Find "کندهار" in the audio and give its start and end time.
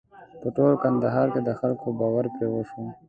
0.83-1.27